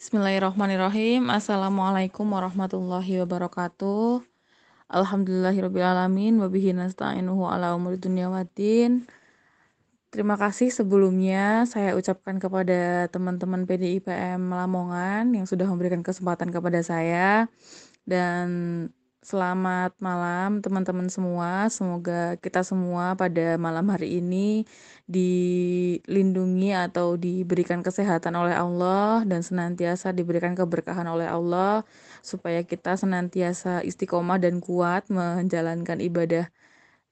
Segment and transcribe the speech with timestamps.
[0.00, 1.28] Bismillahirrahmanirrahim.
[1.28, 4.24] Assalamualaikum warahmatullahi wabarakatuh.
[4.88, 6.40] Alhamdulillahirrahmanirrahim.
[6.40, 9.04] Wabihi nasta'inuhu ala umur dunia waddin.
[10.08, 17.52] Terima kasih sebelumnya saya ucapkan kepada teman-teman PDIPM Lamongan yang sudah memberikan kesempatan kepada saya
[18.08, 18.48] dan
[19.20, 21.68] Selamat malam teman-teman semua.
[21.68, 24.64] Semoga kita semua pada malam hari ini
[25.04, 31.84] dilindungi atau diberikan kesehatan oleh Allah dan senantiasa diberikan keberkahan oleh Allah
[32.24, 36.48] supaya kita senantiasa istiqomah dan kuat menjalankan ibadah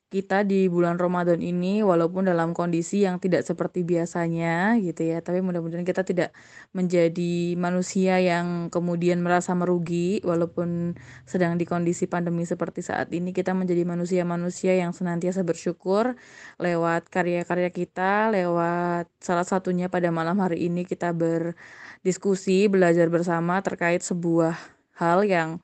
[0.08, 5.44] kita di bulan Ramadan ini walaupun dalam kondisi yang tidak seperti biasanya gitu ya tapi
[5.44, 6.32] mudah-mudahan kita tidak
[6.72, 10.96] menjadi manusia yang kemudian merasa merugi walaupun
[11.28, 16.16] sedang di kondisi pandemi seperti saat ini kita menjadi manusia-manusia yang senantiasa bersyukur
[16.56, 24.00] lewat karya-karya kita lewat salah satunya pada malam hari ini kita berdiskusi belajar bersama terkait
[24.00, 24.56] sebuah
[24.96, 25.60] hal yang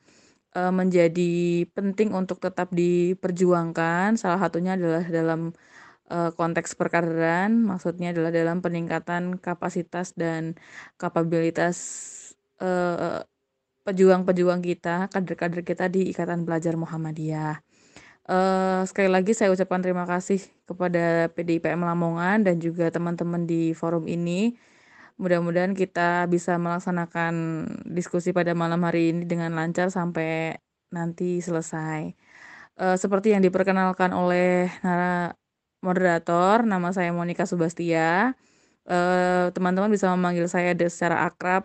[0.55, 4.17] uh, menjadi penting untuk tetap diperjuangkan.
[4.17, 5.53] Salah satunya adalah dalam
[6.11, 10.57] uh, konteks perkaderan, maksudnya adalah dalam peningkatan kapasitas dan
[10.97, 11.77] kapabilitas
[12.63, 13.27] uh,
[13.85, 17.61] pejuang-pejuang kita, kader-kader kita di Ikatan Pelajar Muhammadiyah.
[18.25, 24.09] Uh, sekali lagi saya ucapkan terima kasih kepada PDIPM Lamongan dan juga teman-teman di forum
[24.09, 24.57] ini
[25.15, 27.35] Mudah-mudahan kita bisa melaksanakan
[27.87, 30.59] diskusi pada malam hari ini dengan lancar sampai
[30.91, 32.15] nanti selesai.
[32.75, 35.39] Uh, seperti yang diperkenalkan oleh nara
[35.87, 38.35] moderator, nama saya Monica Subastia.
[38.85, 41.65] teman teman-teman bisa memanggil saya secara akrab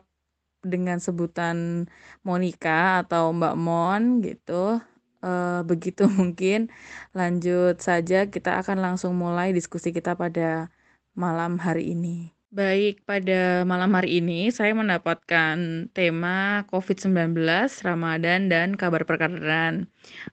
[0.63, 1.87] dengan sebutan
[2.23, 4.79] Monica atau Mbak Mon gitu.
[5.19, 6.71] Uh, begitu mungkin
[7.11, 10.71] lanjut saja kita akan langsung mulai diskusi kita pada
[11.17, 12.38] malam hari ini.
[12.49, 17.37] Baik, pada malam hari ini saya mendapatkan tema COVID-19,
[17.85, 19.85] Ramadan, dan kabar perkaderan.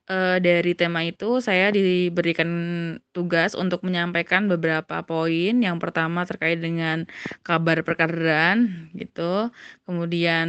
[0.09, 2.49] E, dari tema itu saya diberikan
[3.13, 5.61] tugas untuk menyampaikan beberapa poin.
[5.61, 7.05] Yang pertama terkait dengan
[7.45, 9.53] kabar perkaderan gitu.
[9.85, 10.49] Kemudian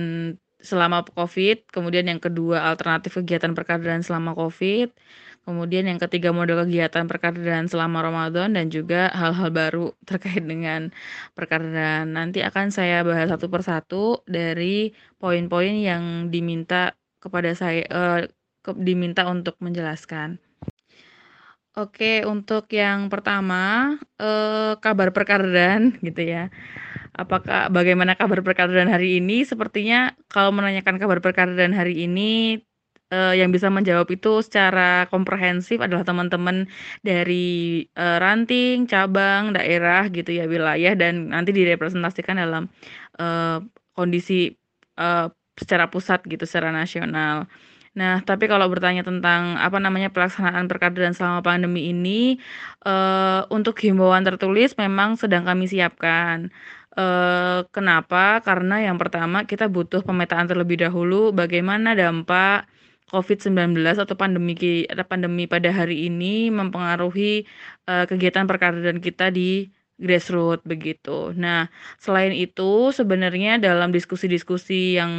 [0.64, 4.96] selama COVID, kemudian yang kedua alternatif kegiatan perkaderan selama COVID.
[5.48, 10.92] Kemudian yang ketiga model kegiatan perkaderan selama Ramadan dan juga hal-hal baru terkait dengan
[11.40, 12.12] perkaderan.
[12.12, 18.22] Nanti akan saya bahas satu persatu dari poin-poin yang diminta kepada saya uh,
[18.60, 20.36] ke, diminta untuk menjelaskan.
[21.80, 26.52] Oke, untuk yang pertama uh, kabar perkaderan gitu ya.
[27.16, 29.48] Apakah bagaimana kabar perkaderan hari ini?
[29.48, 32.60] Sepertinya kalau menanyakan kabar perkaderan hari ini
[33.14, 36.68] uh, yang bisa menjawab itu secara komprehensif adalah teman-teman
[37.02, 42.68] dari, uh, ranting, cabang, daerah gitu ya, wilayah dan nanti direpresentasikan dalam,
[43.20, 43.64] uh,
[43.96, 44.56] kondisi,
[45.00, 47.50] uh, secara pusat gitu, secara nasional.
[47.98, 52.38] Nah, tapi kalau bertanya tentang, apa namanya, pelaksanaan perkaderan selama pandemi ini,
[52.86, 56.54] uh, untuk himbauan tertulis memang sedang kami siapkan.
[57.78, 58.42] Kenapa?
[58.42, 62.66] Karena yang pertama kita butuh pemetaan terlebih dahulu bagaimana dampak
[63.08, 64.54] COVID-19 atau pandemi
[65.08, 67.48] pandemi pada hari ini mempengaruhi
[67.88, 71.34] uh, kegiatan perkaderan kita di grassroots begitu.
[71.34, 75.14] Nah, selain itu sebenarnya dalam diskusi-diskusi yang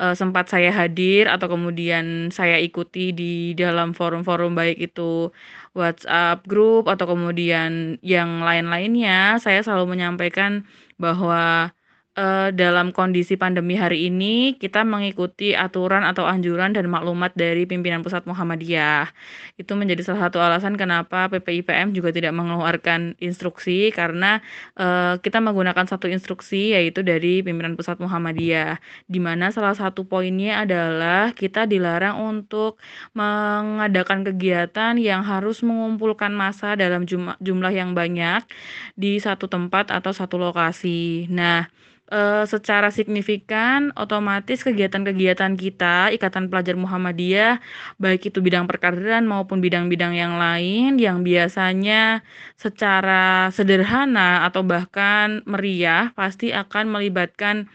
[0.00, 5.28] uh, sempat saya hadir atau kemudian saya ikuti di dalam forum-forum baik itu
[5.76, 10.64] WhatsApp group atau kemudian yang lain-lainnya, saya selalu menyampaikan
[10.96, 11.70] bahwa
[12.18, 18.02] uh, dalam kondisi pandemi hari ini kita mengikuti aturan atau anjuran dan maklumat dari pimpinan
[18.02, 19.08] pusat Muhammadiyah.
[19.54, 24.42] Itu menjadi salah satu alasan kenapa PPIPM juga tidak mengeluarkan instruksi karena
[24.74, 30.66] uh, kita menggunakan satu instruksi yaitu dari pimpinan pusat Muhammadiyah di mana salah satu poinnya
[30.66, 32.82] adalah kita dilarang untuk
[33.14, 37.06] mengadakan kegiatan yang harus mengumpulkan massa dalam
[37.38, 38.42] jumlah yang banyak
[38.98, 41.28] di satu tempat atau satu lokasi.
[41.28, 41.68] Nah,
[42.12, 47.60] uh, secara signifikan otomatis kegiatan-kegiatan kita Ikatan Pelajar Muhammadiyah
[48.00, 52.24] baik itu bidang perkaderan maupun bidang-bidang yang lain yang biasanya
[52.56, 57.68] secara sederhana atau bahkan meriah pasti akan melibatkan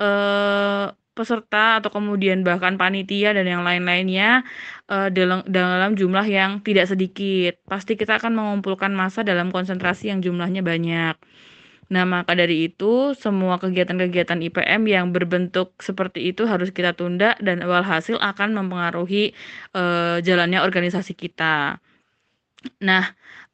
[0.00, 4.42] uh, peserta atau kemudian bahkan panitia dan yang lain-lainnya
[4.90, 7.54] uh, dalam dalam jumlah yang tidak sedikit.
[7.70, 11.14] Pasti kita akan mengumpulkan massa dalam konsentrasi yang jumlahnya banyak.
[11.92, 17.64] Nah, maka dari itu, semua kegiatan-kegiatan IPM yang berbentuk seperti itu harus kita tunda dan
[17.64, 19.32] walhasil akan mempengaruhi
[19.76, 21.80] uh, jalannya organisasi kita.
[22.80, 23.04] Nah,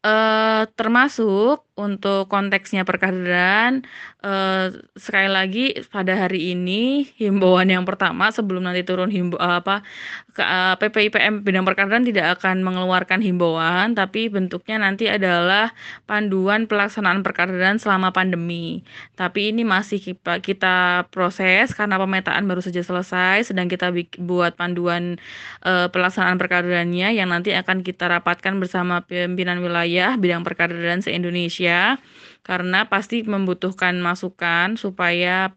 [0.06, 3.86] uh, termasuk untuk konteksnya perkaderan,
[4.24, 9.86] eh, sekali lagi pada hari ini himbauan yang pertama sebelum nanti turun himbo eh, apa
[10.30, 15.74] ke, uh, PPIPM bidang perkaderan tidak akan mengeluarkan himbauan, tapi bentuknya nanti adalah
[16.06, 18.86] panduan pelaksanaan perkaderan selama pandemi.
[19.18, 23.90] Tapi ini masih kita, kita proses karena pemetaan baru saja selesai, sedang kita
[24.22, 25.18] buat panduan
[25.66, 31.59] uh, pelaksanaan perkaderannya yang nanti akan kita rapatkan bersama pimpinan wilayah bidang perkaderan se-Indonesia
[32.46, 35.52] karena pasti membutuhkan masukan supaya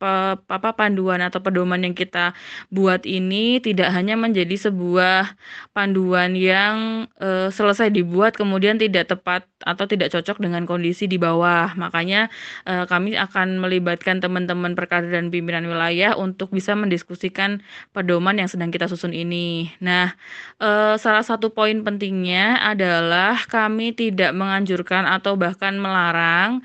[0.00, 2.36] apa panduan atau pedoman yang kita
[2.68, 5.34] buat ini tidak hanya menjadi sebuah
[5.72, 11.72] panduan yang e, selesai dibuat kemudian tidak tepat atau tidak cocok dengan kondisi di bawah.
[11.78, 12.28] Makanya
[12.68, 17.64] e, kami akan melibatkan teman-teman perkara dan pimpinan wilayah untuk bisa mendiskusikan
[17.96, 19.72] pedoman yang sedang kita susun ini.
[19.80, 20.12] Nah,
[20.60, 26.60] e, salah satu poin pentingnya adalah kami tidak menganjurkan atau bahkan melarang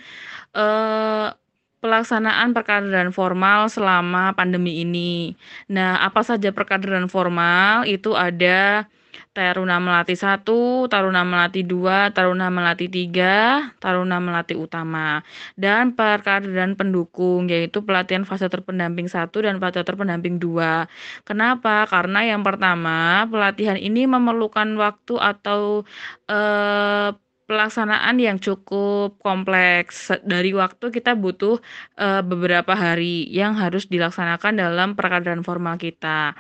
[1.80, 5.36] pelaksanaan perkaderan formal selama pandemi ini.
[5.72, 7.88] Nah, apa saja perkaderan formal?
[7.88, 8.88] Itu ada
[9.30, 10.44] Taruna Melati 1,
[10.92, 15.22] Taruna Melati 2, Taruna Melati 3, Taruna Melati Utama.
[15.56, 20.90] Dan perkaderan pendukung yaitu pelatihan fase terpendamping 1 dan fase terpendamping 2.
[21.24, 21.86] Kenapa?
[21.88, 25.86] Karena yang pertama, pelatihan ini memerlukan waktu atau
[26.28, 27.10] eh,
[27.50, 30.14] pelaksanaan yang cukup kompleks.
[30.22, 31.58] Dari waktu kita butuh
[31.98, 36.38] uh, beberapa hari yang harus dilaksanakan dalam perkaderan formal kita.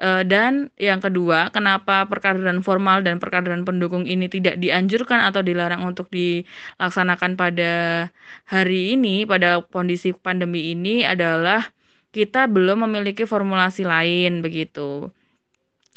[0.00, 5.84] Uh, dan yang kedua, kenapa perkaderan formal dan perkaderan pendukung ini tidak dianjurkan atau dilarang
[5.84, 7.72] untuk dilaksanakan pada
[8.48, 11.68] hari ini, pada kondisi pandemi ini adalah
[12.16, 15.12] kita belum memiliki formulasi lain begitu.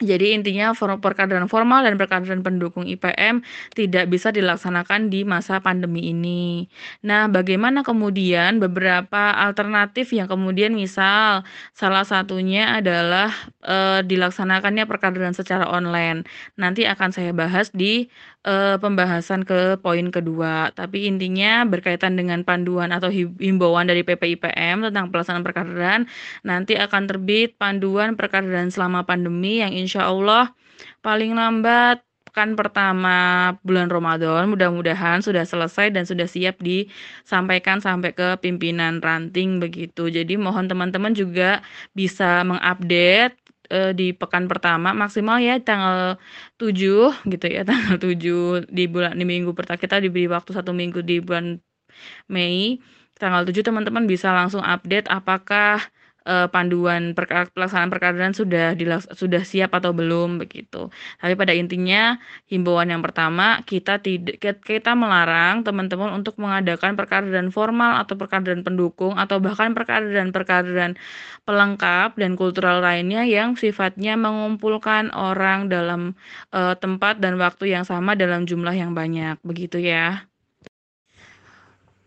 [0.02, 3.46] Jadi intinya perkaderan formal dan perkaderan pendukung IPM
[3.78, 6.66] tidak bisa dilaksanakan di masa pandemi ini.
[7.06, 11.46] Nah, bagaimana kemudian beberapa alternatif yang kemudian misal
[11.78, 13.30] salah satunya adalah
[13.62, 16.26] e, dilaksanakannya perkaderan secara online.
[16.58, 18.10] Nanti akan saya bahas di
[18.48, 20.72] uh, pembahasan ke poin kedua.
[20.76, 26.02] Tapi intinya berkaitan dengan panduan atau himbauan dari PPIPM tentang pelaksanaan perkaderan,
[26.46, 30.52] nanti akan terbit panduan perkaderan selama pandemi yang insya Allah
[31.04, 32.04] paling lambat
[32.34, 39.62] pekan pertama bulan Ramadan mudah-mudahan sudah selesai dan sudah siap disampaikan sampai ke pimpinan ranting
[39.62, 40.10] begitu.
[40.10, 41.62] Jadi mohon teman-teman juga
[41.94, 43.38] bisa mengupdate
[43.72, 46.20] uh, di pekan pertama maksimal ya tanggal
[46.60, 49.80] 7 gitu ya tanggal 7 di bulan di minggu pertama.
[49.80, 51.60] Kita diberi waktu satu minggu di bulan
[52.28, 52.82] Mei.
[53.16, 55.80] Tanggal 7 teman-teman bisa langsung update apakah
[56.28, 58.76] uh, panduan perka pelaksanaan perkaderan sudah
[59.14, 60.90] sudah siap atau belum begitu.
[61.20, 62.18] Tapi pada intinya
[62.48, 69.16] himbauan yang pertama kita tidak kita melarang teman-teman untuk mengadakan perkaderan formal atau perkaderan pendukung
[69.20, 70.96] atau bahkan perkaderan-perkaderan
[71.44, 76.16] pelengkap dan kultural lainnya yang sifatnya mengumpulkan orang dalam
[76.56, 80.24] uh, tempat dan waktu yang sama dalam jumlah yang banyak begitu ya.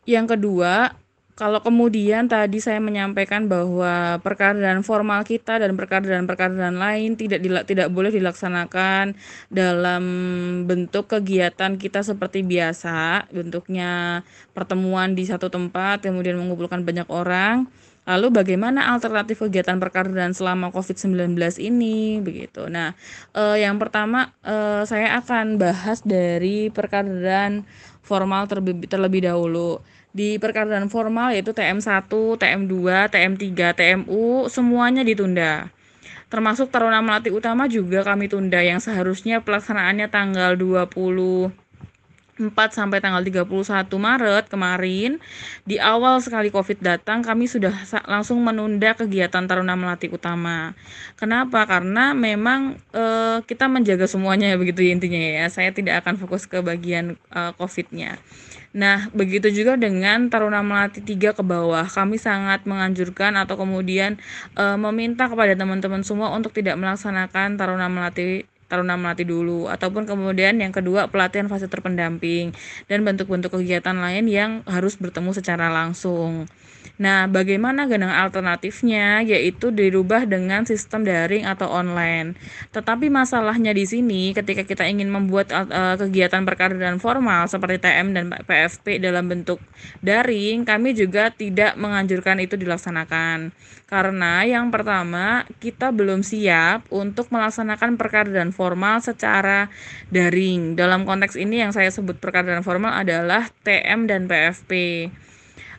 [0.06, 0.94] Yang kedua,
[1.36, 8.08] kalau kemudian tadi saya menyampaikan bahwa perkaderan formal kita dan perkaderan-perkaderan lain tidak tidak boleh
[8.08, 9.12] dilaksanakan
[9.52, 10.04] dalam
[10.64, 14.24] bentuk kegiatan kita seperti biasa, bentuknya
[14.56, 17.68] pertemuan di satu tempat kemudian mengumpulkan banyak orang.
[18.06, 22.70] Lalu bagaimana alternatif kegiatan perkaderan selama COVID-19 ini begitu.
[22.70, 22.94] Nah,
[23.34, 27.67] eh, yang pertama eh, saya akan bahas dari perkaderan
[28.06, 29.82] formal terlebih, terlebih dahulu
[30.15, 32.08] di perkaderan formal yaitu TM1,
[32.39, 32.75] TM2,
[33.10, 33.43] TM3,
[33.75, 35.69] TMU semuanya ditunda.
[36.27, 41.55] Termasuk Taruna Melati Utama juga kami tunda yang seharusnya pelaksanaannya tanggal 20
[42.36, 45.16] 4 sampai tanggal 31 Maret kemarin
[45.64, 47.72] di awal sekali Covid datang kami sudah
[48.05, 50.76] langsung menunda kegiatan Taruna Melati Utama.
[51.16, 51.64] Kenapa?
[51.64, 53.05] Karena memang e,
[53.48, 55.48] kita menjaga semuanya ya begitu intinya ya.
[55.48, 58.20] Saya tidak akan fokus ke bagian e, Covid-nya.
[58.76, 61.88] Nah, begitu juga dengan Taruna Melati 3 ke bawah.
[61.88, 64.20] Kami sangat menganjurkan atau kemudian
[64.52, 70.58] e, meminta kepada teman-teman semua untuk tidak melaksanakan Taruna Melati Taruna Melati dulu ataupun kemudian
[70.58, 72.51] yang kedua pelatihan fase terpendamping
[72.91, 76.51] dan bentuk-bentuk kegiatan lain yang harus bertemu secara langsung.
[76.96, 82.38] Nah, bagaimana dengan alternatifnya yaitu dirubah dengan sistem daring atau online.
[82.72, 88.24] Tetapi masalahnya di sini ketika kita ingin membuat uh, kegiatan perkaderan formal seperti TM dan
[88.32, 89.60] PFP dalam bentuk
[90.00, 93.52] daring, kami juga tidak menganjurkan itu dilaksanakan.
[93.86, 99.70] Karena yang pertama, kita belum siap untuk melaksanakan perkaderan formal secara
[100.10, 100.74] daring.
[100.74, 104.72] Dalam konteks ini yang saya sebut perkaderan formal adalah TM dan PFP.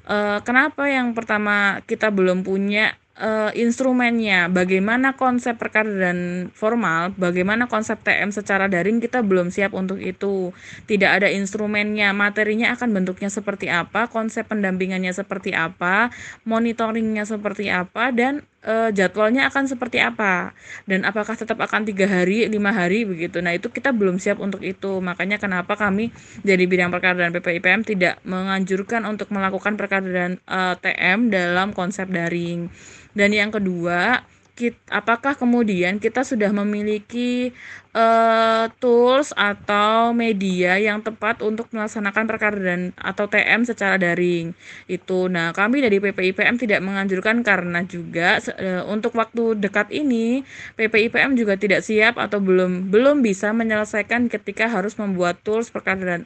[0.07, 7.99] Uh, kenapa yang pertama kita belum punya uh, instrumennya, bagaimana konsep perkaderan formal, bagaimana konsep
[8.05, 10.53] TM secara daring kita belum siap untuk itu.
[10.87, 16.13] Tidak ada instrumennya, materinya akan bentuknya seperti apa, konsep pendampingannya seperti apa,
[16.47, 20.51] monitoringnya seperti apa, dan uh, jadwalnya akan seperti apa?
[20.83, 23.39] Dan apakah tetap akan tiga hari lima hari begitu?
[23.39, 24.99] Nah itu kita belum siap untuk itu.
[24.99, 26.11] Makanya kenapa kami
[26.43, 32.67] dari bidang perkaderan PPIPM tidak menganjurkan untuk melakukan perkaderan uh, TM dalam konsep daring.
[33.15, 34.21] Dan yang kedua
[34.57, 37.53] kita, apakah kemudian kita sudah memiliki
[37.93, 44.57] uh, tools atau media yang tepat untuk melaksanakan perkara dan atau TM secara daring
[44.89, 45.29] itu.
[45.29, 50.41] Nah, kami dari PPIPM tidak menganjurkan karena juga uh, untuk waktu dekat ini
[50.73, 56.21] PPIPM juga tidak siap atau belum belum bisa menyelesaikan ketika harus membuat tools perkara dan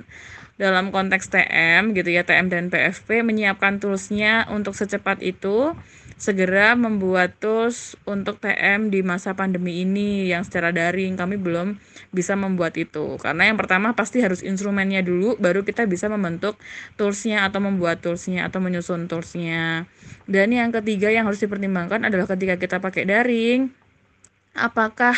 [0.62, 5.74] dalam konteks TM gitu ya TM dan PFP menyiapkan toolsnya untuk secepat itu
[6.22, 11.18] segera membuat tools untuk TM di masa pandemi ini yang secara daring.
[11.18, 11.82] Kami belum
[12.14, 13.18] bisa membuat itu.
[13.18, 16.62] Karena yang pertama pasti harus instrumennya dulu baru kita bisa membentuk
[16.94, 19.90] toolsnya atau membuat toolsnya atau menyusun toolsnya.
[20.30, 23.74] Dan yang ketiga yang harus dipertimbangkan adalah ketika kita pakai daring
[24.52, 25.16] apakah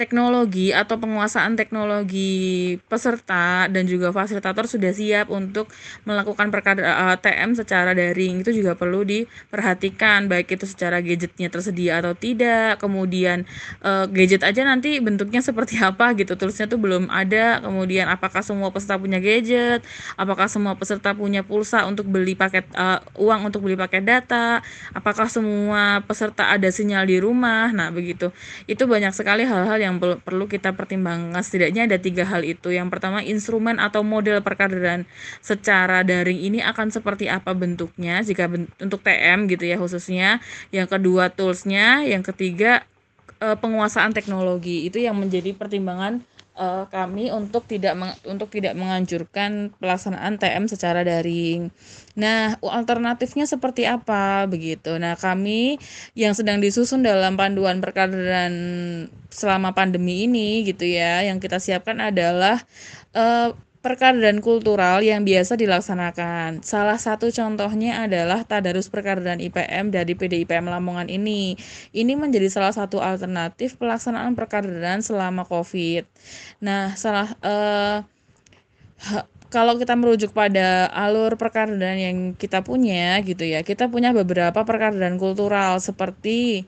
[0.00, 5.68] teknologi atau penguasaan teknologi peserta dan juga fasilitator sudah siap untuk
[6.08, 8.40] melakukan perkara eh, TM secara daring.
[8.40, 12.80] Itu juga perlu diperhatikan baik itu secara gadgetnya tersedia atau tidak.
[12.80, 13.44] Kemudian
[13.84, 17.60] uh, gadget aja nanti bentuknya seperti apa gitu tulisnya tuh belum ada.
[17.60, 19.84] Kemudian apakah semua peserta punya gadget?
[20.16, 24.64] Apakah semua peserta punya pulsa untuk beli paket uh, uang untuk beli paket data?
[24.96, 27.68] Apakah semua peserta ada sinyal di rumah?
[27.74, 28.30] Nah begitu.
[28.70, 31.42] Itu banyak sekali hal-hal yang yang perlu kita pertimbangkan.
[31.42, 32.70] Setidaknya ada tiga hal itu.
[32.70, 35.04] Yang pertama instrumen atau model perkaderan
[35.42, 40.38] secara daring ini akan seperti apa bentuknya jika ben untuk TM gitu ya khususnya.
[40.70, 42.06] Yang kedua toolsnya.
[42.06, 42.86] Yang ketiga
[43.42, 44.86] eh, penguasaan teknologi.
[44.86, 46.22] Itu yang menjadi pertimbangan
[46.56, 51.70] uh, kami untuk tidak meng, untuk tidak menganjurkan pelaksanaan TM secara daring.
[52.18, 54.96] Nah, alternatifnya seperti apa begitu?
[54.98, 55.78] Nah, kami
[56.18, 58.52] yang sedang disusun dalam panduan perkaderan
[59.30, 62.60] selama pandemi ini gitu ya, yang kita siapkan adalah
[63.14, 66.60] uh, perkaderan kultural yang biasa dilaksanakan.
[66.60, 71.56] Salah satu contohnya adalah tadarus perkaderan IPM dari PDIPM Lamongan ini.
[71.96, 76.04] Ini menjadi salah satu alternatif pelaksanaan perkaderan selama COVID.
[76.60, 78.04] Nah, salah uh,
[79.50, 85.18] kalau kita merujuk pada alur perkaderan yang kita punya gitu ya kita punya beberapa perkaderan
[85.18, 86.64] kultural seperti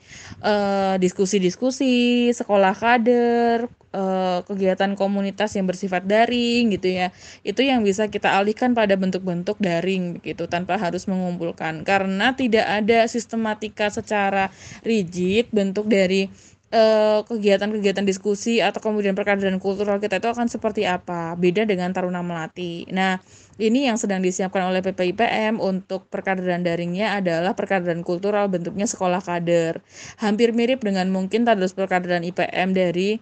[0.99, 1.95] diskusi diskusi-diskusi
[2.35, 7.09] sekolah kader uh, kegiatan komunitas yang bersifat daring gitu ya.
[7.47, 11.85] Itu yang bisa kita alihkan pada bentuk-bentuk daring gitu tanpa harus mengumpulkan.
[11.87, 14.49] Karena tidak ada sistematika secara
[14.83, 16.27] rigid bentuk dari
[16.73, 21.37] eh, kegiatan-kegiatan diskusi atau kemudian perkaderan kultural kita itu akan seperti apa.
[21.37, 22.89] Beda dengan taruna melati.
[22.91, 23.21] Nah
[23.61, 29.85] ini yang sedang disiapkan oleh PPIPM untuk perkaderan daringnya adalah perkaderan kultural bentuknya sekolah kader.
[30.19, 33.21] Hampir mirip dengan mungkin tadus perkaderan IPM dari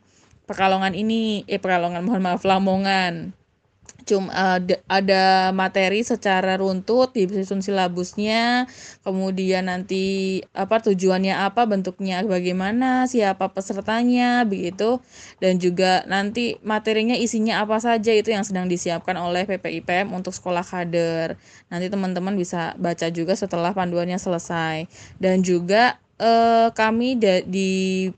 [0.50, 3.30] Pekalongan ini eh Pekalongan mohon maaf Lamongan.
[4.02, 8.66] Cuma ada, ada materi secara runtut disusun silabusnya
[9.06, 14.98] kemudian nanti apa tujuannya apa bentuknya bagaimana siapa pesertanya begitu.
[15.38, 20.66] Dan juga nanti materinya isinya apa saja itu yang sedang disiapkan oleh PPIPM untuk sekolah
[20.66, 21.38] kader.
[21.70, 24.90] Nanti teman-teman bisa baca juga setelah panduannya selesai.
[25.22, 27.16] Dan juga uh, kami
[27.48, 27.70] di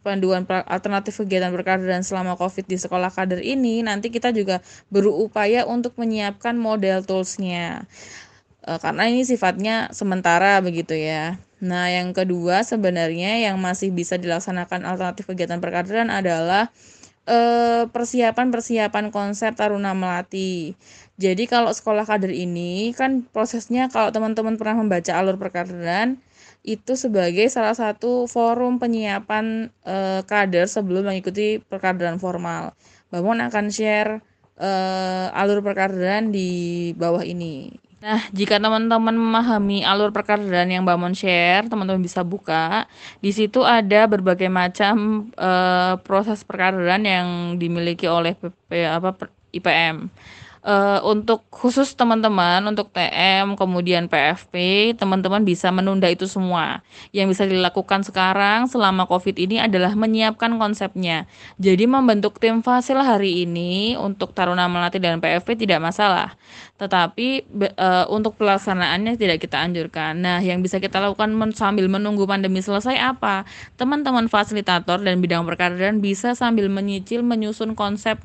[0.02, 4.58] panduan alternatif kegiatan berkaderan selama COVID di sekolah kader ini nanti kita juga
[4.90, 7.86] berupaya untuk menyiapkan model toolsnya
[8.66, 11.38] uh, karena ini sifatnya sementara begitu ya.
[11.62, 16.74] Nah yang kedua sebenarnya yang masih bisa dilaksanakan alternatif kegiatan perkaderan adalah
[17.22, 20.74] eh, persiapan-persiapan konsep Taruna Melati.
[21.22, 26.18] Jadi kalau sekolah kader ini kan prosesnya kalau teman-teman pernah membaca alur perkaderan
[26.62, 32.74] itu sebagai salah satu forum penyiapan e, kader sebelum mengikuti perkaderan formal.
[33.10, 34.22] Bangun akan share
[34.54, 34.70] e,
[35.34, 41.70] alur perkaderan di bawah ini Nah, jika teman-teman memahami alur perkaderan yang Mbak Mon share,
[41.70, 42.90] teman-teman bisa buka.
[43.22, 47.26] Di situ ada berbagai macam uh, proses perkaderan yang
[47.62, 49.14] dimiliki oleh PP apa
[49.54, 50.10] IPM
[50.62, 54.54] uh, untuk khusus teman-teman untuk TM kemudian PFP
[54.96, 56.80] teman-teman bisa menunda itu semua.
[57.10, 61.26] Yang bisa dilakukan sekarang selama COVID ini adalah menyiapkan konsepnya.
[61.58, 66.34] Jadi membentuk tim fasil hari ini untuk Taruna Melati dan PFP tidak masalah.
[66.78, 67.46] Tetapi
[67.78, 70.18] uh, untuk pelaksanaannya tidak kita anjurkan.
[70.18, 73.44] Nah yang bisa kita lakukan men sambil menunggu pandemi selesai apa?
[73.76, 78.18] Teman-teman fasilitator dan bidang perkaderan bisa sambil menyicil menyusun konsep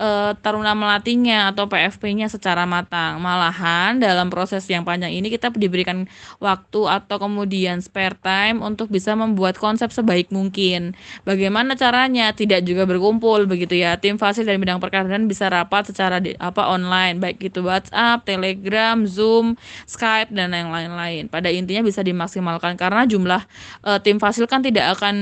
[0.00, 3.20] uh, Taruna Melatinya atau PFP-nya secara matang.
[3.20, 6.08] Malahan dalam proses yang panjang ini kita diberikan
[6.40, 10.96] waktu atau kemudian spare time untuk bisa membuat konsep sebaik mungkin.
[11.28, 12.32] Bagaimana caranya?
[12.32, 14.00] Tidak juga berkumpul begitu ya.
[14.00, 19.04] Tim fasil dan bidang perkaderan bisa rapat secara di, apa online baik itu WhatsApp, Telegram,
[19.04, 21.28] Zoom, Skype dan yang lain-lain.
[21.28, 23.44] Pada intinya bisa dimaksimalkan karena jumlah
[23.84, 25.16] uh, tim fasil kan tidak akan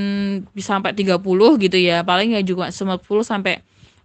[0.55, 1.19] sampai 30
[1.59, 2.01] gitu ya.
[2.07, 3.59] Paling ya juga 10 sampai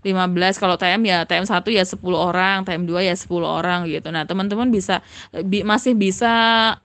[0.04, 4.12] 15 kalau TM ya TM 1 ya 10 orang TM 2 ya 10 orang gitu
[4.12, 5.00] nah teman-teman bisa
[5.32, 6.32] bi, masih bisa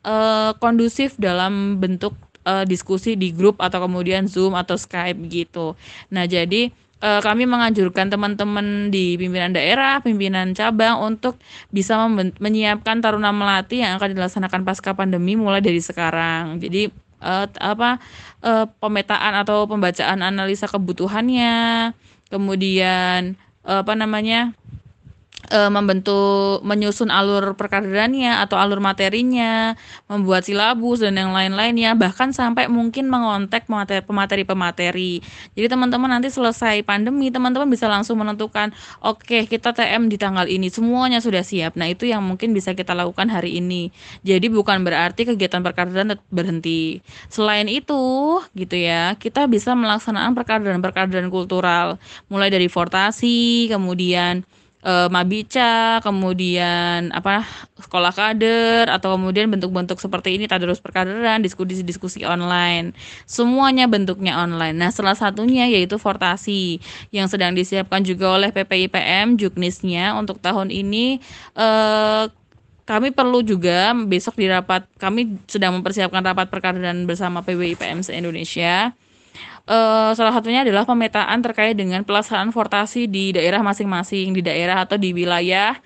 [0.01, 2.15] uh, kondusif dalam bentuk
[2.47, 5.75] uh, diskusi di grup atau kemudian Zoom atau Skype gitu
[6.07, 6.71] nah jadi
[7.03, 11.39] uh, kami menganjurkan teman-teman di pimpinan daerah, pimpinan cabang untuk
[11.71, 11.95] bisa
[12.39, 16.59] menyiapkan taruna melati yang akan dilaksanakan pasca pandemi mulai dari sekarang.
[16.59, 16.91] Jadi
[17.23, 17.99] uh, apa
[18.43, 21.91] uh, pemetaan atau pembacaan analisa kebutuhannya,
[22.29, 24.53] kemudian apa namanya
[25.49, 29.73] e, membentuk menyusun alur perkaderannya atau alur materinya,
[30.05, 33.65] membuat silabus dan yang lain-lainnya, bahkan sampai mungkin mengontak
[34.05, 35.25] pemateri-pemateri.
[35.57, 40.45] Jadi teman-teman nanti selesai pandemi, teman-teman bisa langsung menentukan, oke okay, kita TM di tanggal
[40.45, 41.75] ini, semuanya sudah siap.
[41.75, 43.89] Nah itu yang mungkin bisa kita lakukan hari ini.
[44.21, 47.01] Jadi bukan berarti kegiatan perkaderan berhenti.
[47.27, 51.97] Selain itu, gitu ya, kita bisa melaksanakan perkaderan-perkaderan kultural,
[52.29, 54.45] mulai dari fortasi, kemudian
[54.83, 57.43] uh, Mabica, kemudian apa
[57.79, 62.95] sekolah kader atau kemudian bentuk-bentuk seperti ini tadarus perkaderan, diskusi-diskusi online.
[63.27, 64.75] Semuanya bentuknya online.
[64.75, 66.79] Nah, salah satunya yaitu Fortasi
[67.11, 71.19] yang sedang disiapkan juga oleh PPIPM Juknisnya untuk tahun ini
[71.55, 72.31] uh,
[72.89, 78.97] kami perlu juga besok di rapat kami sedang mempersiapkan rapat perkaderan bersama PBIPM se-Indonesia
[79.69, 84.97] uh, salah satunya adalah pemetaan terkait dengan pelaksanaan fortasi di daerah masing-masing di daerah atau
[84.97, 85.77] di wilayah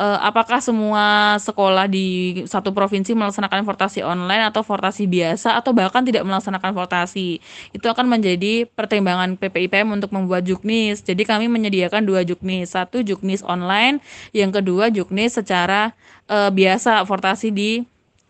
[0.00, 6.04] uh, apakah semua sekolah di satu provinsi melaksanakan fortasi online atau fortasi biasa atau bahkan
[6.04, 7.40] tidak melaksanakan fortasi.
[7.72, 11.04] Itu akan menjadi pertimbangan PPIPM untuk membuat juknis.
[11.04, 14.00] Jadi kami menyediakan dua juknis, satu juknis online,
[14.32, 15.92] yang kedua juknis secara
[16.30, 17.84] uh, biasa fortasi di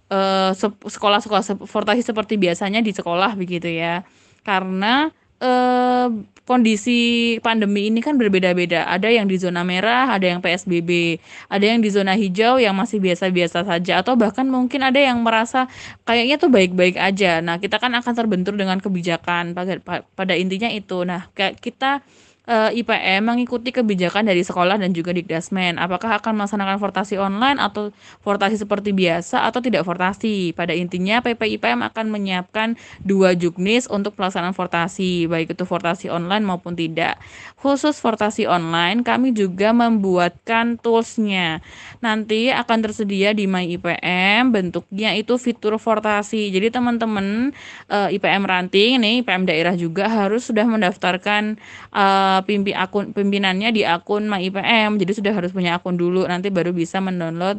[0.07, 4.07] sekolah-sekolah uh, fortasi seperti biasanya di sekolah begitu ya
[4.47, 5.11] karena
[5.43, 6.09] eh,
[6.47, 8.87] kondisi pandemi ini kan berbeda-beda.
[8.87, 11.19] Ada yang di zona merah, ada yang PSBB,
[11.51, 15.67] ada yang di zona hijau yang masih biasa-biasa saja, atau bahkan mungkin ada yang merasa
[16.07, 17.43] kayaknya tuh baik-baik aja.
[17.43, 19.83] Nah, kita kan akan terbentur dengan kebijakan pada,
[20.15, 21.03] pada intinya itu.
[21.03, 22.07] Nah, kita
[22.47, 25.77] uh, eh, IPM mengikuti kebijakan dari sekolah dan juga Dikdasmen.
[25.77, 27.91] Apakah akan melaksanakan fortasi online atau
[28.23, 30.55] fortasi seperti biasa atau tidak fortasi?
[30.55, 36.47] Pada intinya PP IPM akan menyiapkan dua juknis untuk pelaksanaan fortasi, baik itu fortasi online
[36.47, 37.19] maupun tidak.
[37.59, 41.61] Khusus fortasi online, kami juga membuatkan toolsnya.
[42.07, 46.55] Nanti akan tersedia di My IPM, bentuknya itu fitur fortasi.
[46.55, 47.51] Jadi teman-teman
[47.91, 51.59] uh, eh, IPM ranting, nih IPM daerah juga harus sudah mendaftarkan
[51.91, 56.71] uh, pimpi akun pimpinannya di akun MyIPM jadi sudah harus punya akun dulu nanti baru
[56.71, 57.59] bisa mendownload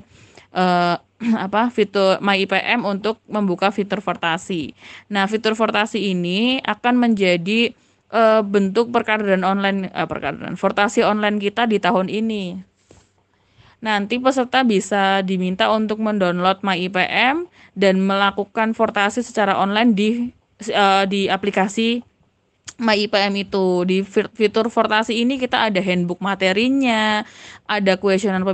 [0.55, 0.95] uh,
[1.45, 4.77] apa fitur MyIPM untuk membuka fitur fortasi.
[5.09, 7.73] Nah, fitur fortasi ini akan menjadi
[8.13, 12.76] uh, bentuk perkaderan online uh, perkaderan fortasi online kita di tahun ini.
[13.77, 17.45] Nanti peserta bisa diminta untuk mendownload MyIPM
[17.77, 20.09] dan melakukan fortasi secara online di
[20.73, 22.01] uh, di aplikasi
[22.77, 23.85] MyIPM itu.
[23.85, 27.25] Di fitur Fortasi ini kita ada handbook materinya,
[27.65, 28.45] ada kuesioner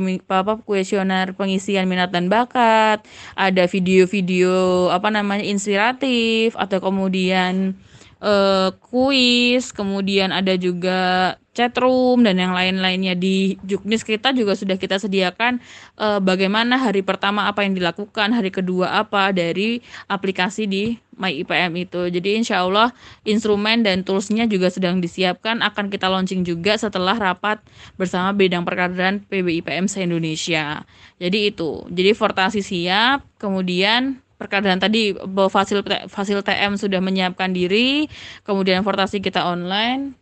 [0.64, 3.04] kuesioner pengisian minat dan bakat,
[3.36, 7.76] ada video-video apa namanya inspiratif atau kemudian
[8.24, 14.74] uh, kuis, kemudian ada juga chat room dan yang lain-lainnya di Juknis kita juga sudah
[14.80, 15.62] kita sediakan
[16.02, 21.78] uh, bagaimana hari pertama apa yang dilakukan, hari kedua apa dari aplikasi di My IPM
[21.78, 22.10] itu.
[22.10, 22.90] Jadi insya Allah
[23.22, 27.62] instrumen dan toolsnya juga sedang disiapkan akan kita launching juga setelah rapat
[28.02, 30.82] bersama bidang perkaderan PBIPM se-Indonesia.
[31.22, 31.86] Jadi itu.
[31.94, 35.14] Jadi Fortasi siap, kemudian perkaderan tadi
[35.52, 38.12] fasil fasil TM sudah menyiapkan diri,
[38.44, 40.18] kemudian Fortasi kita online,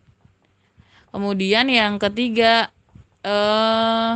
[1.12, 2.71] Kemudian yang ketiga
[3.21, 4.15] eh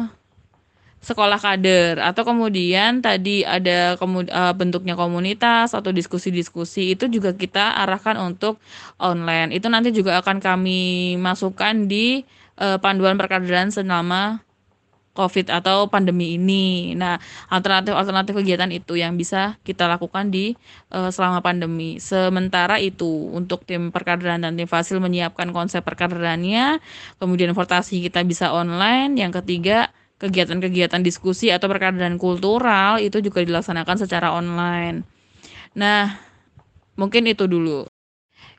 [1.05, 7.77] sekolah kader atau kemudian tadi ada kemud uh, bentuknya komunitas atau diskusi-diskusi itu juga kita
[7.86, 8.58] arahkan untuk
[8.97, 9.53] online.
[9.53, 12.25] Itu nanti juga akan kami masukkan di
[12.58, 14.41] uh, panduan perkaderan selama
[15.15, 16.91] COVID atau pandemi ini.
[16.93, 17.15] Nah,
[17.47, 20.54] alternatif-alternatif kegiatan itu yang bisa kita lakukan di
[20.91, 21.97] uh, selama pandemi.
[22.04, 26.84] Sementara itu untuk tim perkaderan dan tim fasil menyiapkan konsep perkaderannya,
[27.17, 29.15] kemudian portasi kita bisa online.
[29.15, 35.08] Yang ketiga, kegiatan-kegiatan diskusi atau perkaderan kultural itu juga dilaksanakan secara online.
[35.75, 36.15] Nah,
[36.99, 37.88] mungkin itu dulu.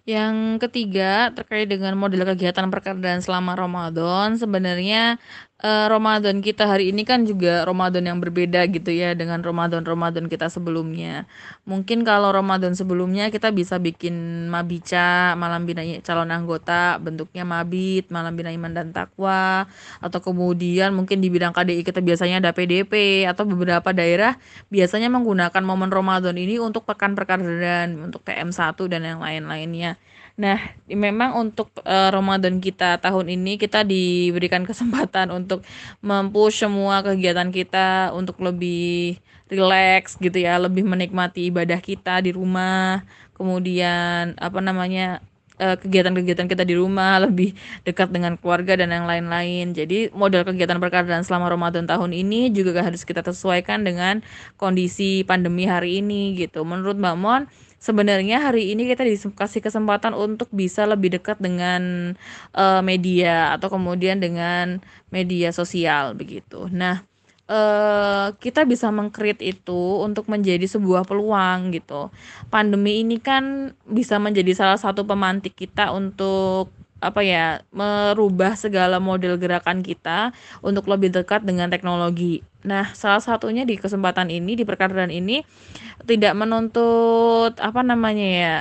[0.06, 5.18] Yang ketiga terkait dengan model kegiatan perkaderan selama Ramadan, sebenarnya
[5.62, 10.52] uh, Ramadan kita hari ini kan juga Ramadan yang berbeda gitu ya dengan Ramadan-Ramadan kita
[10.52, 11.24] sebelumnya.
[11.64, 18.36] Mungkin kalau Ramadan sebelumnya kita bisa bikin mabica, malam bina calon anggota, bentuknya mabit, malam
[18.36, 19.68] bina iman dan takwa
[20.02, 24.36] atau kemudian mungkin di bidang KDI kita biasanya ada PDP atau beberapa daerah
[24.68, 29.96] biasanya menggunakan momen Ramadan ini untuk pekan perkaderan, untuk TM1 dan yang lain-lainnya.
[30.36, 35.64] Nah, memang untuk uh, Ramadan kita tahun ini kita diberikan kesempatan untuk
[36.04, 39.16] mempush semua kegiatan kita untuk lebih
[39.48, 43.00] rileks gitu ya, lebih menikmati ibadah kita di rumah.
[43.32, 45.24] Kemudian apa namanya?
[45.56, 49.72] Eh, kegiatan-kegiatan kita di rumah lebih dekat dengan keluarga dan yang lain-lain.
[49.72, 54.20] Jadi model kegiatan perkaderan selama Ramadan tahun ini juga harus kita sesuaikan dengan
[54.60, 56.60] kondisi pandemi hari ini gitu.
[56.60, 57.42] Menurut Mbak Mon,
[57.78, 62.14] sebenarnya hari ini kita dikasih kesempatan untuk bisa lebih dekat dengan
[62.56, 64.80] uh, media atau kemudian dengan
[65.12, 66.66] media sosial begitu.
[66.72, 67.04] Nah,
[67.50, 72.10] uh, kita bisa mengkreat itu untuk menjadi sebuah peluang gitu.
[72.50, 76.70] Pandemi ini kan bisa menjadi salah satu pemantik kita untuk
[77.06, 82.42] apa ya merubah segala model gerakan kita untuk lebih dekat dengan teknologi.
[82.66, 85.46] Nah, salah satunya di kesempatan ini di perkaderan ini
[86.02, 88.54] tidak menuntut apa namanya ya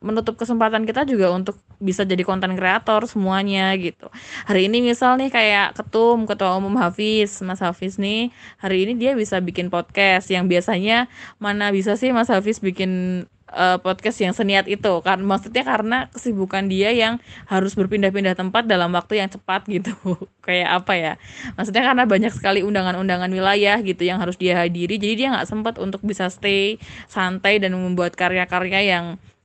[0.00, 4.08] menutup kesempatan kita juga untuk bisa jadi konten kreator semuanya gitu.
[4.48, 9.12] Hari ini misal nih kayak ketum ketua umum Hafiz, Mas Hafiz nih, hari ini dia
[9.12, 11.04] bisa bikin podcast yang biasanya
[11.36, 14.92] mana bisa sih Mas Hafiz bikin uh, podcast yang seniat itu.
[15.02, 17.18] Kan maksudnya karena kesibukan dia yang
[17.50, 19.94] harus berpindah-pindah tempat dalam waktu yang cepat gitu.
[20.46, 21.12] Kayak apa ya?
[21.58, 24.96] Maksudnya karena banyak sekali undangan-undangan wilayah gitu yang harus dia hadiri.
[24.96, 29.04] Jadi dia nggak sempat untuk bisa stay santai dan membuat karya-karya yang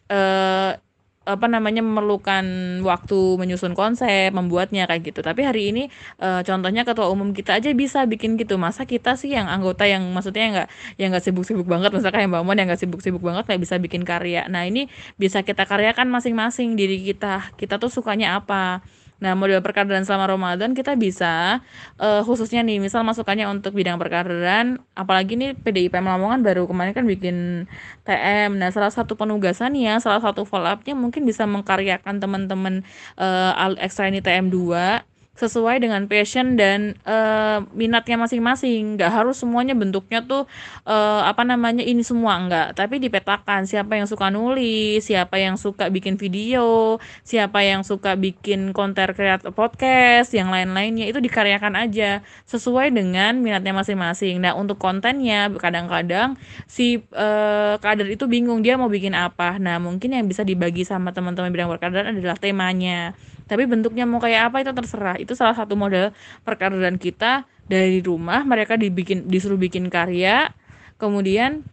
[0.10, 0.78] uh,
[1.26, 2.46] apa namanya memerlukan
[2.86, 5.20] waktu menyusun konsep, membuatnya kayak gitu.
[5.26, 5.84] Tapi hari ini
[6.22, 8.56] e, contohnya ketua umum kita aja bisa bikin gitu.
[8.62, 10.68] Masa kita sih yang anggota yang maksudnya nggak
[11.02, 14.02] yang nggak sibuk-sibuk banget, misalkan yang Mbak Mon yang nggak sibuk-sibuk banget nggak bisa bikin
[14.06, 14.46] karya.
[14.48, 17.52] Nah ini bisa kita karyakan masing-masing diri kita.
[17.58, 18.86] Kita tuh sukanya apa?
[19.26, 21.66] Nah, model perkaderan selama Ramadan kita bisa
[21.98, 27.10] uh, khususnya nih, misal masukannya untuk bidang perkaderan, apalagi nih PDIP Lamongan baru kemarin kan
[27.10, 27.66] bikin
[28.06, 28.54] TM.
[28.62, 32.86] Nah, salah satu penugasannya, salah satu follow up-nya mungkin bisa mengkaryakan teman-teman
[33.18, 38.96] uh, ekstra ini TM 2 sesuai dengan passion dan uh, minatnya masing-masing.
[38.96, 40.48] Nggak harus semuanya bentuknya tuh
[40.88, 45.92] uh, apa namanya ini semua enggak tapi dipetakan siapa yang suka nulis siapa yang suka
[45.92, 51.12] bikin video siapa yang suka bikin konten kreatif podcast yang lain-lainnya.
[51.12, 54.40] Itu dikaryakan aja sesuai dengan minatnya masing-masing.
[54.40, 59.60] Nah untuk kontennya kadang-kadang si uh, kader itu bingung dia mau bikin apa.
[59.60, 63.12] Nah mungkin yang bisa dibagi sama teman-teman bidang perkaderan adalah temanya
[63.46, 65.16] tapi bentuknya mau kayak apa itu terserah.
[65.22, 67.46] Itu salah satu model perkaderan kita.
[67.66, 70.54] Dari rumah mereka dibikin disuruh bikin karya.
[71.02, 71.66] Kemudian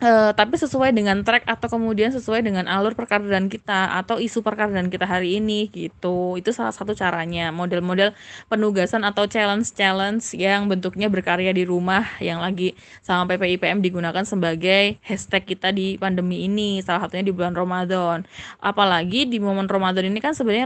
[0.00, 4.88] Uh, tapi sesuai dengan track atau kemudian sesuai dengan alur perkaderan kita atau isu perkaderan
[4.88, 6.40] kita hari ini gitu.
[6.40, 7.52] Itu salah satu caranya.
[7.52, 8.16] Model-model
[8.48, 12.72] penugasan atau challenge-challenge yang bentuknya berkarya di rumah yang lagi
[13.04, 18.24] sama PPIPM digunakan sebagai hashtag kita di pandemi ini salah satunya di bulan Ramadan.
[18.56, 20.64] Apalagi di momen Ramadan ini kan sebenarnya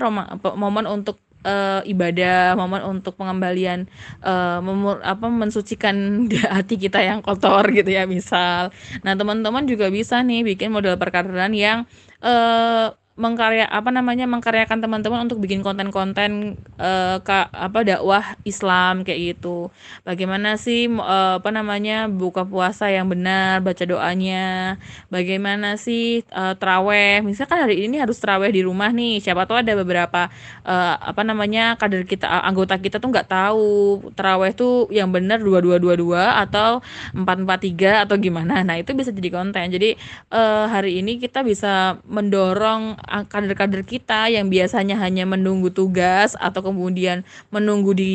[0.54, 3.86] momen untuk uh, ibadah, momen untuk pengembalian
[4.24, 6.26] uh, memur, apa mensucikan
[6.56, 8.72] hati kita yang kotor gitu ya misal.
[9.04, 11.84] Nah, teman-teman juga bisa nih bikin model perkaderan yang
[12.24, 19.38] uh, mengkarya apa namanya mengkaryakan teman-teman untuk bikin konten-konten uh, ka, apa dakwah Islam kayak
[19.38, 19.70] gitu.
[20.02, 24.76] Bagaimana sih uh, apa namanya buka puasa yang benar, baca doanya.
[25.14, 27.22] Bagaimana sih uh, traweh?
[27.22, 29.22] Misalkan hari ini harus traweh di rumah nih.
[29.22, 30.26] Siapa tahu ada beberapa
[30.66, 35.62] uh, apa namanya kader kita anggota kita tuh nggak tahu traweh tuh yang benar dua
[35.62, 36.82] dua dua dua atau
[37.14, 38.66] empat empat tiga atau gimana.
[38.66, 39.70] Nah, itu bisa jadi konten.
[39.70, 39.94] Jadi
[40.34, 47.22] uh, hari ini kita bisa mendorong kader-kader kita yang biasanya hanya menunggu tugas atau kemudian
[47.52, 48.14] menunggu di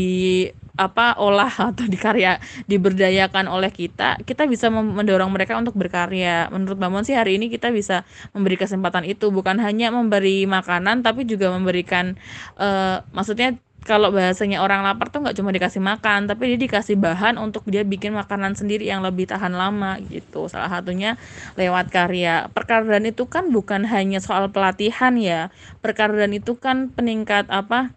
[0.80, 2.40] apa olah atau dikarya
[2.72, 6.48] diberdayakan oleh kita kita bisa mendorong mereka untuk berkarya.
[6.56, 11.28] Menurut Bamon sih hari ini kita bisa memberi kesempatan itu bukan hanya memberi makanan tapi
[11.28, 12.16] juga memberikan
[12.56, 17.40] uh, maksudnya kalau bahasanya orang lapar tuh nggak cuma dikasih makan tapi dia dikasih bahan
[17.40, 20.52] untuk dia bikin makanan sendiri yang lebih tahan lama gitu.
[20.52, 21.16] Salah satunya
[21.56, 22.52] lewat karya.
[22.52, 25.50] Perkaderan itu kan bukan hanya soal pelatihan ya.
[25.80, 27.96] Perkaderan itu kan peningkat apa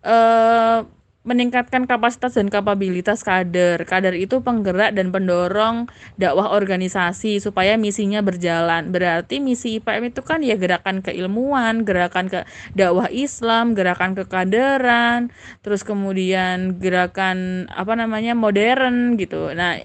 [0.00, 0.82] eh
[1.20, 3.84] meningkatkan kapasitas dan kapabilitas kader.
[3.84, 5.84] Kader itu penggerak dan pendorong
[6.16, 8.88] dakwah organisasi supaya misinya berjalan.
[8.88, 15.28] Berarti misi IPM itu kan ya gerakan keilmuan, gerakan ke dakwah Islam, gerakan kekaderan,
[15.60, 19.52] terus kemudian gerakan apa namanya modern gitu.
[19.52, 19.76] Nah,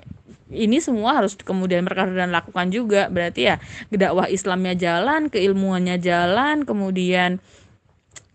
[0.48, 3.12] ini semua harus kemudian dan lakukan juga.
[3.12, 3.60] Berarti ya
[3.92, 7.44] dakwah Islamnya jalan, keilmuannya jalan, kemudian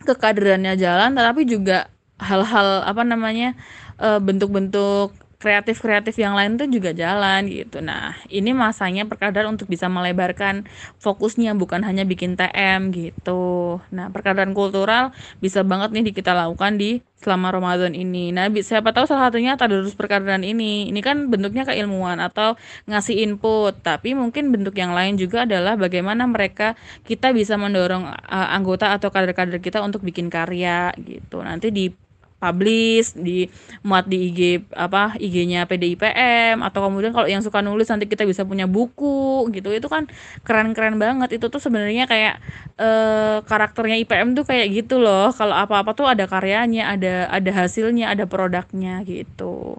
[0.04, 1.88] kekaderannya jalan, tetapi juga
[2.20, 3.56] hal-hal apa namanya
[3.98, 7.80] eh, bentuk-bentuk kreatif-kreatif yang lain tuh juga jalan gitu.
[7.80, 10.68] Nah, ini masanya perkaderan untuk bisa melebarkan
[11.00, 13.80] fokusnya bukan hanya bikin TM gitu.
[13.88, 18.36] Nah, perkaderan kultural bisa banget nih kita lakukan di selama Ramadan ini.
[18.36, 20.92] Nah, siapa tahu salah satunya tadarus perkaderan ini.
[20.92, 26.28] Ini kan bentuknya keilmuan atau ngasih input, tapi mungkin bentuk yang lain juga adalah bagaimana
[26.28, 26.76] mereka
[27.08, 31.40] kita bisa mendorong uh, anggota atau kader-kader kita untuk bikin karya gitu.
[31.40, 32.09] Nanti di
[32.40, 33.46] publish di
[33.84, 34.40] muat di IG
[34.72, 39.68] apa IG-nya PDIPM atau kemudian kalau yang suka nulis nanti kita bisa punya buku gitu.
[39.70, 40.08] Itu kan
[40.42, 41.36] keren-keren banget.
[41.36, 42.34] Itu tuh sebenarnya kayak
[42.80, 45.28] eh, karakternya IPM tuh kayak gitu loh.
[45.36, 49.76] Kalau apa-apa tuh ada karyanya ada ada hasilnya ada produknya gitu.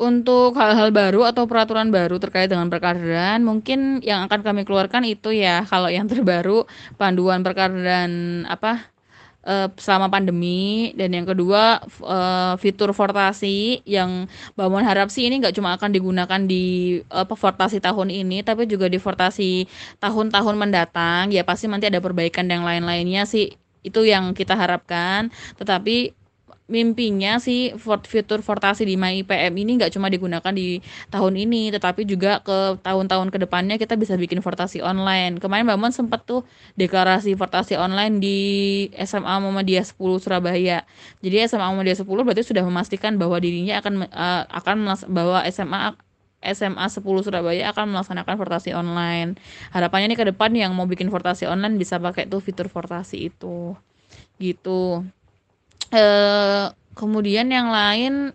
[0.00, 5.32] Untuk hal-hal baru atau peraturan baru terkait dengan perkaderan mungkin yang akan kami keluarkan itu
[5.32, 5.64] ya.
[5.64, 6.64] Kalau yang terbaru
[7.00, 8.88] panduan perkaderan apa
[9.46, 10.92] uh, selama pandemi.
[10.96, 16.40] Dan yang kedua uh, fitur fortasi yang Bamon harap sih ini nggak cuma akan digunakan
[16.44, 19.64] di uh, fortasi tahun ini tapi juga di fortasi
[20.02, 21.32] tahun-tahun mendatang.
[21.32, 23.56] Ya pasti nanti ada perbaikan yang lain-lainnya sih.
[23.80, 25.32] Itu yang kita harapkan.
[25.56, 26.19] Tetapi
[26.70, 27.74] mimpinya sih
[28.06, 30.78] fitur fortasi di My IPM ini nggak cuma digunakan di
[31.10, 35.78] tahun ini tetapi juga ke tahun-tahun ke depannya kita bisa bikin fortasi online kemarin Mbak
[35.82, 36.46] Mon sempat tuh
[36.78, 38.38] deklarasi fortasi online di
[39.02, 40.86] SMA Muhammadiyah 10 Surabaya
[41.18, 44.76] jadi SMA Muhammadiyah 10 berarti sudah memastikan bahwa dirinya akan uh, akan
[45.10, 45.98] bahwa SMA
[46.40, 49.36] SMA 10 Surabaya akan melaksanakan fortasi online.
[49.76, 53.76] Harapannya nih ke depan yang mau bikin fortasi online bisa pakai tuh fitur fortasi itu.
[54.40, 55.04] Gitu
[55.94, 58.32] eh, kemudian yang lain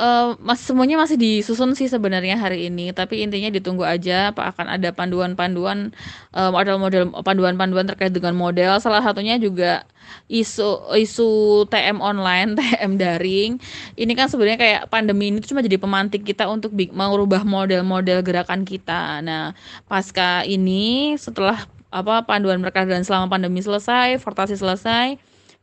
[0.00, 2.90] eh, mas semuanya masih disusun sih sebenarnya hari ini.
[2.92, 5.94] Tapi intinya ditunggu aja apa akan ada panduan-panduan
[6.34, 8.76] uh, model-model panduan-panduan terkait dengan model.
[8.82, 9.86] Salah satunya juga
[10.28, 11.28] isu isu
[11.68, 13.52] TM online TM daring.
[13.96, 19.20] Ini kan sebenarnya kayak pandemi ini cuma jadi pemantik kita untuk merubah model-model gerakan kita.
[19.24, 19.52] Nah
[19.88, 25.14] pasca ini setelah apa panduan mereka dan selama pandemi selesai fortasi selesai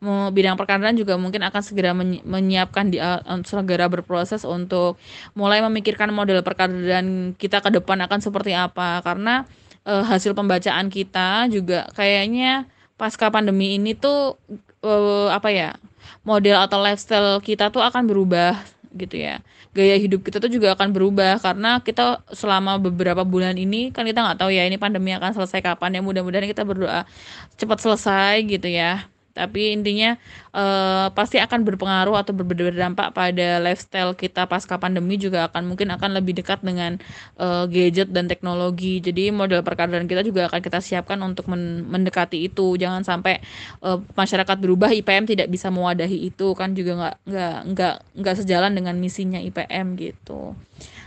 [0.02, 1.94] bidang perkaderan juga mungkin akan segera
[2.26, 4.98] menyiapkan di uh, segera berproses untuk
[5.38, 9.06] mulai memikirkan model perkaderan kita ke depan akan seperti apa.
[9.06, 9.46] Karena
[9.86, 12.66] uh, hasil pembacaan kita juga kayaknya
[12.98, 14.42] pasca pandemi ini tuh
[14.82, 15.78] uh, apa ya
[16.26, 18.58] model atau lifestyle kita tuh akan berubah
[18.98, 19.38] gitu ya.
[19.72, 24.20] Gaya hidup kita tuh juga akan berubah karena kita selama beberapa bulan ini kan kita
[24.26, 26.02] nggak tahu ya ini pandemi akan selesai kapan ya.
[26.02, 27.06] Mudah-mudahan kita berdoa
[27.54, 30.20] cepat selesai gitu ya tapi intinya
[30.52, 36.20] uh, pasti akan berpengaruh atau berdampak pada lifestyle kita pasca pandemi juga akan mungkin akan
[36.20, 37.00] lebih dekat dengan
[37.40, 39.00] uh, gadget dan teknologi.
[39.00, 42.76] Jadi model perkaderan kita juga akan kita siapkan untuk men mendekati itu.
[42.76, 43.40] Jangan sampai
[43.84, 46.52] uh, masyarakat berubah IPM tidak bisa mewadahi itu.
[46.54, 50.54] Kan juga nggak nggak nggak nggak sejalan dengan misinya IPM gitu.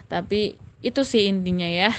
[0.08, 1.92] Tapi itu sih intinya ya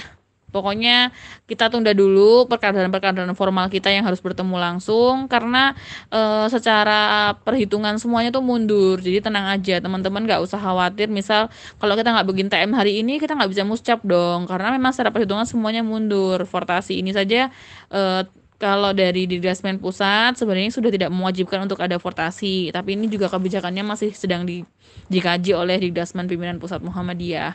[0.56, 1.12] Pokoknya
[1.44, 5.76] kita tunda dulu perkaderan-perkaderan formal kita yang harus bertemu langsung karena
[6.08, 8.96] e, secara perhitungan semuanya tuh mundur.
[8.96, 11.12] Jadi tenang aja teman-teman nggak usah khawatir.
[11.12, 14.96] Misal kalau kita nggak bikin TM hari ini kita nggak bisa muscap dong karena memang
[14.96, 16.48] secara perhitungan semuanya mundur.
[16.48, 17.52] Fortasi ini saja
[17.92, 18.24] e,
[18.56, 23.84] kalau dari Dikdasmen pusat sebenarnya sudah tidak mewajibkan untuk ada fortasi, tapi ini juga kebijakannya
[23.84, 24.64] masih sedang di,
[25.12, 27.52] dikaji oleh Dikdasmen pimpinan pusat Muhammadiyah.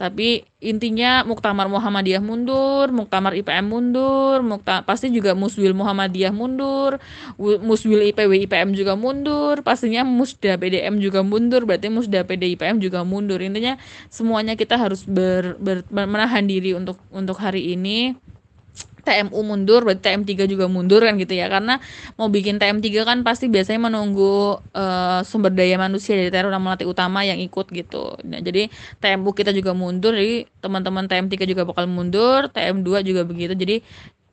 [0.00, 6.96] Tapi intinya Muktamar Muhammadiyah mundur, Muktamar IPM mundur, Mukta, pasti juga Muswil Muhammadiyah mundur,
[7.36, 13.04] Muswil IPW IPM juga mundur, pastinya Musda PDM juga mundur, berarti Musda PD IPM juga
[13.04, 13.44] mundur.
[13.44, 13.76] Intinya
[14.08, 18.16] semuanya kita harus ber, ber, menahan diri untuk untuk hari ini
[19.02, 21.50] TMU mundur berarti TM3 juga mundur kan gitu ya.
[21.50, 21.80] Karena
[22.20, 27.24] mau bikin TM3 kan pasti biasanya menunggu uh, sumber daya manusia dari dan melatih utama
[27.24, 28.16] yang ikut gitu.
[28.24, 28.68] Nah, jadi
[29.02, 33.52] TMU kita juga mundur jadi teman-teman TM3 juga bakal mundur TM2 juga begitu.
[33.56, 33.82] Jadi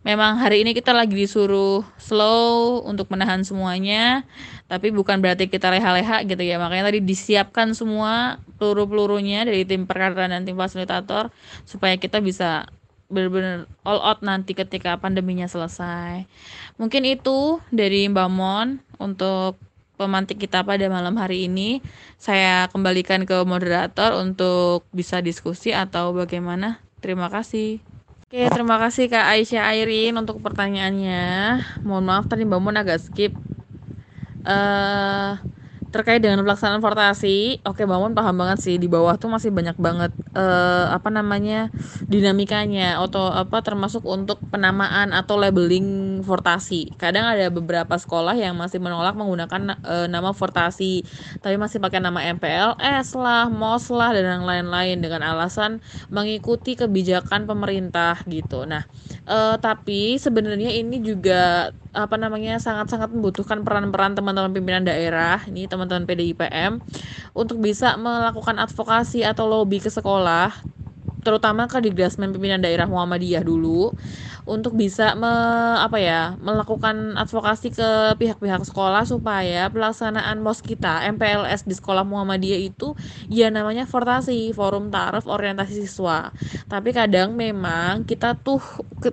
[0.08, 4.24] memang hari ini kita lagi disuruh slow untuk menahan semuanya
[4.72, 6.56] tapi bukan berarti kita leha-leha gitu ya.
[6.60, 11.32] Makanya tadi disiapkan semua peluru-pelurunya dari tim perkara dan tim fasilitator
[11.64, 12.72] supaya kita bisa
[13.08, 16.28] benar-benar all out nanti ketika pandeminya selesai.
[16.76, 19.56] Mungkin itu dari Mbak Mon untuk
[19.98, 21.82] pemantik kita pada malam hari ini.
[22.20, 26.80] Saya kembalikan ke moderator untuk bisa diskusi atau bagaimana.
[27.02, 27.82] Terima kasih.
[28.28, 31.26] Oke, terima kasih Kak Aisyah Airin untuk pertanyaannya.
[31.88, 33.32] Mohon maaf tadi Mbak Mon agak skip.
[34.48, 35.36] Uh,
[35.92, 40.12] terkait dengan pelaksanaan fortasi, oke bangun paham banget sih di bawah tuh masih banyak banget
[40.38, 41.74] uh, apa namanya
[42.06, 46.94] dinamikanya atau apa termasuk untuk penamaan atau labeling fortasi.
[47.02, 51.02] Kadang ada beberapa sekolah yang masih menolak menggunakan uh, nama fortasi,
[51.42, 55.82] tapi masih pakai nama MPLS lah, MOS lah dan yang lain-lain dengan alasan
[56.14, 58.70] mengikuti kebijakan pemerintah gitu.
[58.70, 58.86] Nah,
[59.26, 66.06] uh, tapi sebenarnya ini juga apa namanya sangat-sangat membutuhkan peran-peran teman-teman pimpinan daerah ini teman-teman
[66.06, 66.78] PDIPM
[67.34, 70.54] untuk bisa melakukan advokasi atau lobby ke sekolah
[71.26, 73.92] terutama ke Dikdasmen pimpinan daerah Muhammadiyah dulu
[74.48, 75.28] untuk bisa me,
[75.84, 82.62] apa ya melakukan advokasi ke pihak-pihak sekolah supaya pelaksanaan MOS kita MPLS di sekolah Muhammadiyah
[82.72, 82.96] itu
[83.28, 86.32] ya namanya fortasi forum taraf orientasi siswa.
[86.72, 88.64] Tapi kadang memang kita tuh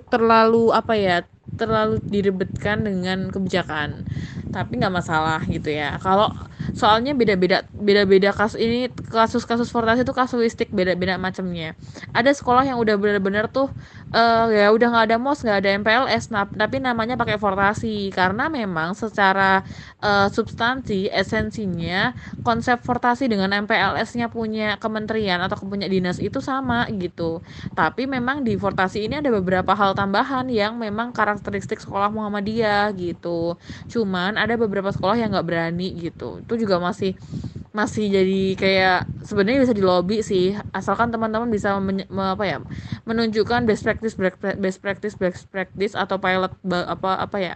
[0.07, 4.07] terlalu apa ya terlalu direbetkan dengan kebijakan.
[4.51, 5.99] Tapi nggak masalah gitu ya.
[5.99, 6.31] Kalau
[6.75, 11.75] soalnya beda-beda beda-beda kasus ini kasus-kasus fortasi itu kasuistik beda-beda macamnya.
[12.11, 13.71] Ada sekolah yang udah benar-benar tuh
[14.13, 18.51] uh, ya udah nggak ada mos nggak ada MPLS nah, tapi namanya pakai fortasi karena
[18.51, 19.65] memang secara
[20.03, 22.13] uh, substansi esensinya
[22.45, 27.41] konsep fortasi dengan MPLS-nya punya kementerian atau punya dinas itu sama gitu.
[27.73, 33.57] Tapi memang di fortasi ini ada beberapa hal tambahan yang memang karakteristik sekolah Muhammadiyah gitu.
[33.89, 36.43] Cuman ada beberapa sekolah yang nggak berani gitu.
[36.43, 37.17] Itu juga masih
[37.75, 40.55] masih jadi kayak sebenarnya bisa di lobby sih.
[40.71, 42.57] Asalkan teman-teman bisa men, me, apa ya
[43.03, 44.15] menunjukkan best practice
[44.55, 47.55] best practice best practice atau pilot apa apa ya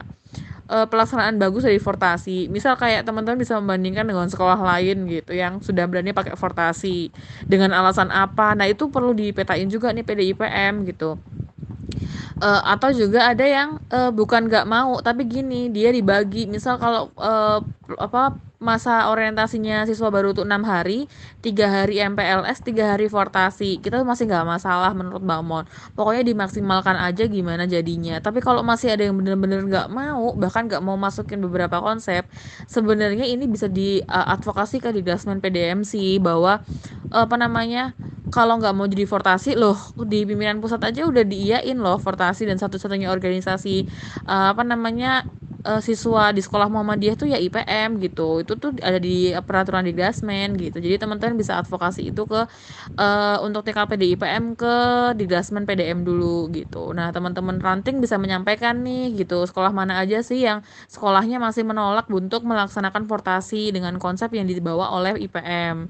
[0.67, 2.51] uh, pelaksanaan bagus dari fortasi.
[2.51, 7.09] Misal kayak teman-teman bisa membandingkan dengan sekolah lain gitu yang sudah berani pakai fortasi
[7.47, 8.53] dengan alasan apa.
[8.53, 11.17] Nah itu perlu dipetain juga nih PDIPM gitu
[12.39, 16.47] uh, atau juga ada yang uh, bukan nggak mau tapi gini dia dibagi.
[16.47, 17.61] Misal kalau uh,
[17.99, 21.07] apa masa orientasinya siswa baru tuh enam hari
[21.39, 23.79] tiga hari MPLS tiga hari fortasi.
[23.79, 25.65] Kita masih nggak masalah menurut Mbak Mon.
[25.95, 28.19] Pokoknya dimaksimalkan aja gimana jadinya.
[28.19, 32.27] Tapi kalau masih ada yang bener-bener nggak mau bahkan nggak mau masukin beberapa konsep
[32.67, 36.59] sebenarnya ini bisa diadvokasi uh, ke di Dasman PDMC bahwa
[37.15, 37.95] uh, apa namanya
[38.33, 39.75] kalau nggak mau jadi fortasi loh
[40.11, 43.69] di pimpinan pusat aja udah diiyain loh fortasi dan satu-satunya organisasi
[44.29, 45.07] uh, apa namanya
[45.65, 48.43] uh, siswa di sekolah Muhammadiyah tuh ya IPM gitu.
[48.43, 50.79] Itu tuh ada di peraturan di Dasmen gitu.
[50.79, 52.41] Jadi teman-teman bisa advokasi itu ke
[52.95, 54.75] uh, untuk TKP di IPM ke
[55.15, 56.91] di Dasmen PDM dulu gitu.
[56.95, 62.07] Nah teman-teman ranting bisa menyampaikan nih gitu sekolah mana aja sih yang sekolahnya masih menolak
[62.11, 65.89] untuk melaksanakan portasi dengan konsep yang dibawa oleh IPM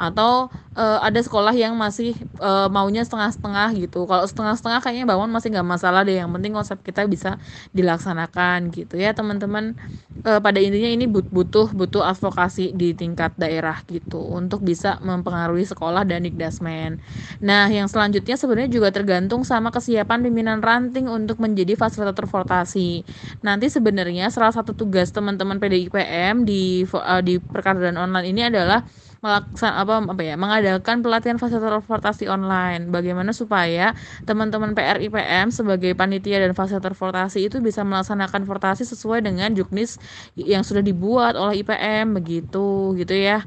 [0.00, 4.04] atau uh, ada sekolah yang masih uh, maunya setengah-setengah gitu.
[4.08, 6.18] Kalau setengah-setengah kayaknya bangun masih nggak masalah deh.
[6.18, 7.38] Yang penting konsep kita bisa
[7.76, 9.74] dilaksanakan gitu ya teman-teman.
[10.22, 16.06] Uh, pada intinya ini butuh butuh advokasi di tingkat daerah gitu untuk bisa mempengaruhi sekolah
[16.06, 17.02] dan dikdasmen.
[17.42, 23.02] Nah yang selanjutnya sebenarnya juga tergantung sama kesiapan pimpinan ranting untuk menjadi fasilitator transportasi
[23.42, 28.86] nanti sebenarnya salah satu tugas teman-teman PDIPM di uh, di perkaderan online ini adalah
[29.22, 33.94] melaksan apa apa ya mengadakan pelatihan fasilitator transportasi online bagaimana supaya
[34.26, 40.02] teman-teman PRIPM sebagai panitia dan fasilitator transportasi itu bisa melaksanakan transportasi sesuai dengan juknis
[40.34, 43.46] yang sudah dibuat oleh IPM begitu gitu ya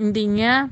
[0.00, 0.68] intinya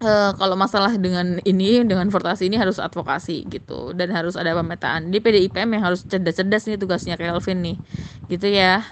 [0.00, 5.12] uh, kalau masalah dengan ini, dengan Fortasi ini harus advokasi gitu dan harus ada pemetaan.
[5.12, 7.76] Di PDIPM yang harus cerdas-cerdas nih tugasnya Kelvin nih.
[8.26, 8.82] Gitu ya.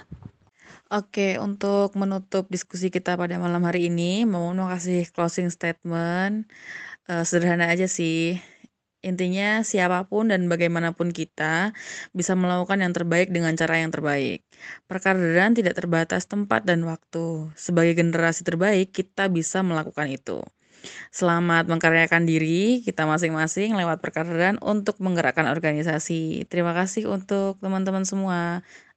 [0.89, 6.49] Oke, untuk menutup diskusi kita pada malam hari ini, mau kasih closing statement.
[7.05, 8.41] Uh, sederhana aja sih.
[9.05, 11.77] Intinya siapa pun dan bagaimanapun kita
[12.17, 14.41] bisa melakukan yang terbaik dengan cara yang terbaik.
[14.89, 17.53] Perkaderan tidak terbatas tempat dan waktu.
[17.53, 20.41] Sebagai generasi terbaik, kita bisa melakukan itu.
[21.11, 26.47] Selamat mengkaryakan diri kita masing-masing lewat perkaderan untuk menggerakkan organisasi.
[26.49, 28.65] Terima kasih untuk teman-teman semua.